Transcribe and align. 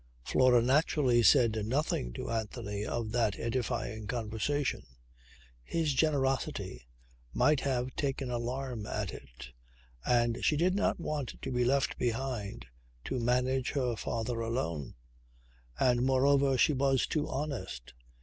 Flora 0.23 0.63
naturally 0.63 1.21
said 1.21 1.63
nothing 1.63 2.11
to 2.13 2.31
Anthony 2.31 2.83
of 2.87 3.11
that 3.11 3.37
edifying 3.37 4.07
conversation. 4.07 4.81
His 5.63 5.93
generosity 5.93 6.87
might 7.35 7.59
have 7.59 7.95
taken 7.95 8.31
alarm 8.31 8.87
at 8.87 9.13
it 9.13 9.51
and 10.03 10.43
she 10.43 10.57
did 10.57 10.73
not 10.73 10.99
want 10.99 11.39
to 11.39 11.51
be 11.51 11.63
left 11.63 11.99
behind 11.99 12.65
to 13.05 13.19
manage 13.19 13.73
her 13.73 13.95
father 13.95 14.39
alone. 14.39 14.95
And 15.79 16.01
moreover 16.03 16.57
she 16.57 16.73
was 16.73 17.05
too 17.05 17.29
honest. 17.29 17.93